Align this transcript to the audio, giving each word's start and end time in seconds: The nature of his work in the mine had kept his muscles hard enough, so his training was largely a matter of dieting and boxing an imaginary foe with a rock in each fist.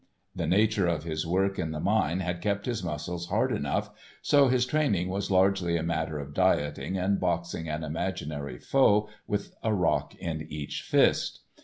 The 0.35 0.47
nature 0.47 0.87
of 0.87 1.03
his 1.03 1.27
work 1.27 1.59
in 1.59 1.69
the 1.69 1.79
mine 1.79 2.21
had 2.21 2.41
kept 2.41 2.65
his 2.65 2.83
muscles 2.83 3.27
hard 3.27 3.51
enough, 3.51 3.91
so 4.23 4.47
his 4.47 4.65
training 4.65 5.09
was 5.09 5.29
largely 5.29 5.77
a 5.77 5.83
matter 5.83 6.17
of 6.17 6.33
dieting 6.33 6.97
and 6.97 7.19
boxing 7.19 7.69
an 7.69 7.83
imaginary 7.83 8.57
foe 8.57 9.09
with 9.27 9.53
a 9.61 9.71
rock 9.75 10.15
in 10.15 10.41
each 10.49 10.81
fist. 10.81 11.41